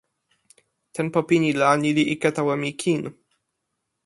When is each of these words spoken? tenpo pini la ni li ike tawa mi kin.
tenpo 0.95 1.19
pini 1.29 1.49
la 1.59 1.69
ni 1.81 1.89
li 1.97 2.03
ike 2.13 2.29
tawa 2.35 2.53
mi 2.61 2.69
kin. 2.81 3.01